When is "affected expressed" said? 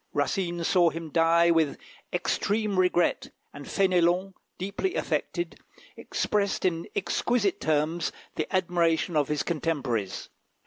4.95-6.65